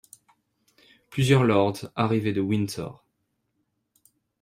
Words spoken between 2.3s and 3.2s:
de Windsor.